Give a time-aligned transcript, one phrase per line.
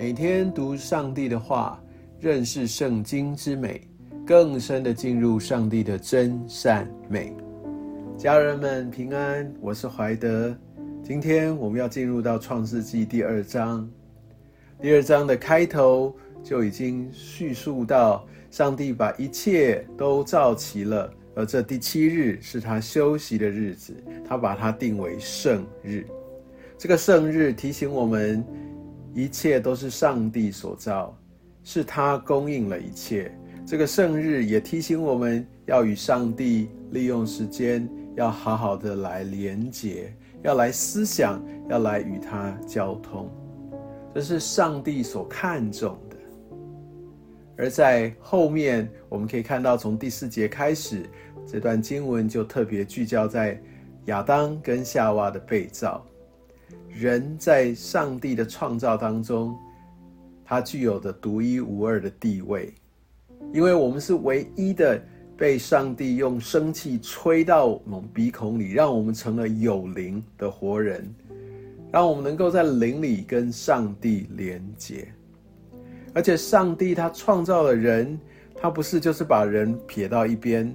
[0.00, 1.78] 每天读上帝的话，
[2.18, 3.86] 认识圣经之美，
[4.26, 7.34] 更深的进入上帝的真善美。
[8.16, 10.56] 家人们平安，我是怀德。
[11.02, 13.86] 今天我们要进入到创世纪第二章。
[14.80, 23.94] 第二章的开头就已经叙述到，上帝把一切都造齐了，而这第七日是他休息的日子，
[24.26, 26.06] 他把它定为圣日。
[26.78, 28.42] 这个圣日提醒我们，
[29.14, 31.16] 一切都是上帝所造，
[31.64, 33.32] 是他供应了一切。
[33.66, 43.30] 这个圣日也提醒我们要与上帝利用时间，要好好的来连结，要来思想，要来与他交通。
[44.14, 46.16] 这是上帝所看重的。
[47.56, 51.04] 而在后面，我们可以看到，从第四节开始，
[51.46, 53.60] 这段经文就特别聚焦在
[54.06, 56.04] 亚当跟夏娃的被造。
[56.88, 59.56] 人在上帝的创造当中，
[60.44, 62.74] 他具有的独一无二的地位，
[63.52, 65.00] 因为我们是唯一的
[65.36, 71.08] 被上帝用生气吹到我们鼻孔里，让我们成了有灵的活人，
[71.92, 75.08] 让我们能够在灵里跟上帝连接。
[76.12, 78.18] 而且，上帝他创造了人，
[78.60, 80.74] 他不是就是把人撇到一边。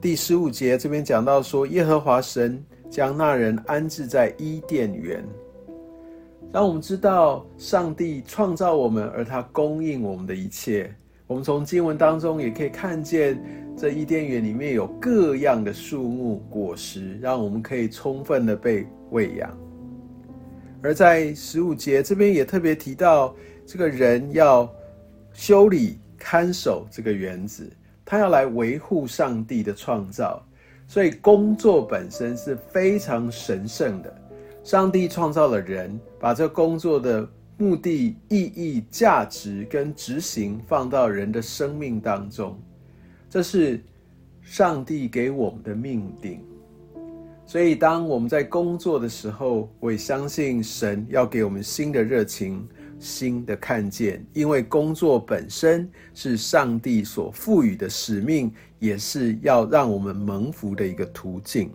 [0.00, 2.62] 第十五节这边讲到说，耶和华神。
[2.90, 5.22] 将那人安置在伊甸园，
[6.52, 10.92] 让我们知道上帝创造我们，而他供应我们的一切。
[11.26, 13.38] 我们从经文当中也可以看见，
[13.76, 19.54] 这伊甸园里面有各样的树木果实，让我们可以充分的被喂养。
[20.82, 23.34] 而在十五节这边也特别提到，
[23.66, 24.72] 这个人要
[25.34, 27.70] 修理看守这个园子，
[28.06, 30.42] 他要来维护上帝的创造。
[30.88, 34.12] 所以工作本身是非常神圣的。
[34.64, 42.58] 上帝创造了人，把这工作的目的、意义、价值跟执行放到人的生命当中，
[43.30, 43.80] 这是
[44.42, 46.42] 上帝给我们的命定。
[47.46, 52.66] 所以，当我们在工作的时候，我也相信神要给我们新的热情。
[52.98, 61.70] 新的看见，因为工作本身是上帝所赋予的使命，也是要让我们蒙福的一个途径。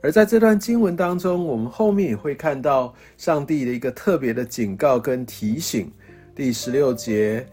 [0.00, 5.90] 而在这段经文当中，我们后面也会看到上帝的一个特别的警告跟提醒。
[6.34, 7.46] 第十六节，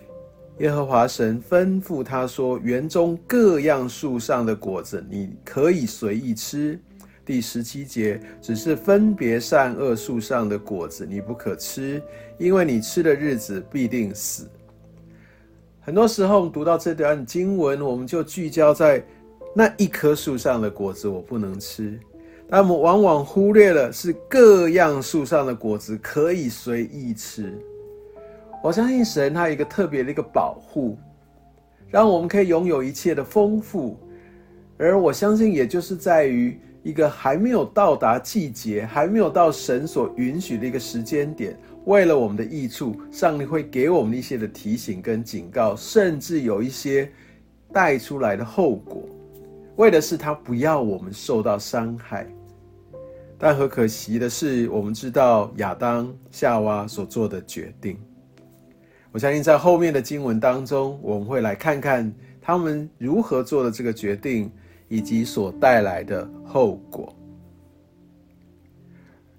[0.59, 6.77] 耶和华神吩咐他说：“园中各样树上的果子，你可以随意吃。”
[7.31, 12.03] 第十七节，只是分别善恶树上的果子，你不可吃，
[12.37, 14.49] 因为你吃的日子必定死。
[15.79, 19.01] 很多时候读到这段经文，我们就聚焦在
[19.55, 21.97] 那一棵树上的果子我不能吃，
[22.49, 27.57] 但我们往往忽略了是各样树上的果子可以随意吃。
[28.61, 30.97] 我相信神他有一个特别的一个保护，
[31.87, 33.97] 让我们可以拥有一切的丰富，
[34.77, 36.59] 而我相信也就是在于。
[36.83, 41.55] 一个还没有到达季节，还没有到神所允许的一个时间点，
[41.85, 47.11] 为了我们的益处，上帝会给我们一些的提醒跟警告，甚至有一些
[47.71, 49.03] 带出来的后果，
[49.75, 52.27] 为的是他不要我们受到伤害。
[53.37, 57.97] 但很可惜的是，我们知道亚当夏娃所做的决定。
[59.11, 62.11] 我相信在后面的经文当中，我们会来看看
[62.41, 64.51] 他们如何做的这个决定。
[64.91, 67.15] 以及所带来的后果。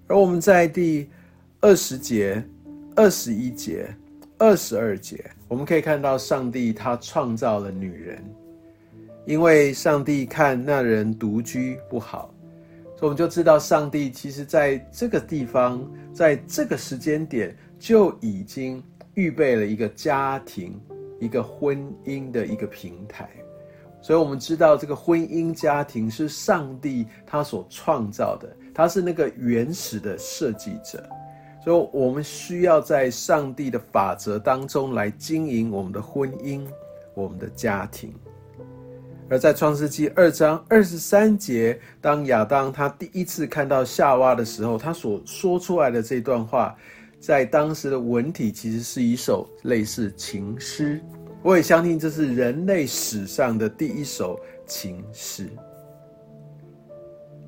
[0.07, 1.07] 而我们在第
[1.61, 2.43] 二十节、
[2.95, 3.87] 二十一节、
[4.39, 8.25] 二十二节，我们可以看到上帝他创造了女人，
[9.27, 12.33] 因为上帝看那人独居不好，
[12.95, 20.81] 所以我们就知道上帝其实在这个地方，在这个时间点就已经预备了一个家庭、
[21.19, 23.29] 一个婚姻的一个平台。
[24.03, 31.01] 所以，我们知道这个婚姻家庭是上帝他所创造的，他是那个原始的设计者。
[31.63, 36.67] 所以，我们需要在上帝的法则当中来经营我们的婚姻、
[37.13, 38.13] 我们的家庭。
[39.29, 46.75] 而在创世纪二章二十三节，当亚当他第一次看到夏娃的时候，他所说出来的这段话，
[47.21, 51.01] 在当时的文体其实是一首类似情诗。
[51.43, 55.49] 我也相信这是人类史上的第一首情诗。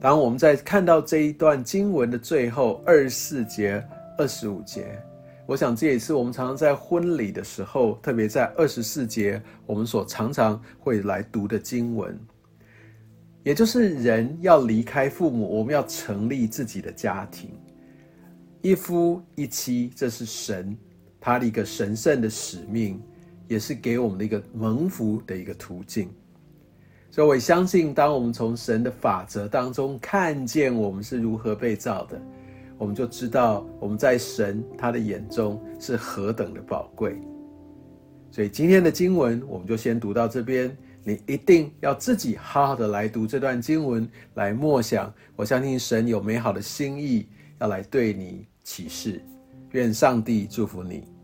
[0.02, 3.82] 当我们在看到这一段经文的最后二十四节、
[4.18, 5.02] 二十五节，
[5.46, 12.20] 我想这也是我们常常在婚礼的时候，特别在二十四节，我们所常常会来读的经文，
[13.44, 17.50] 也就是人要离开父母，我们要成立自己的家庭。
[18.62, 20.78] 一夫一妻，这是神
[21.18, 23.02] 他的一个神圣的使命，
[23.48, 26.10] 也是给我们的一个蒙福的一个途径。
[27.12, 32.22] 所以，我相信，当我们从神的法则当中看见我们是如何被造的，
[32.78, 37.16] 我们就知道我们在神他的眼中是何等的宝贵。
[38.32, 40.76] 所以，今天的经文我们就先读到这边。
[41.08, 45.14] 你一定要自己好好的来读这段经文，来默想。
[45.36, 47.28] 我相信神有美好的心意
[47.60, 49.22] 要来对你启示。
[49.72, 51.15] 愿上帝祝福你。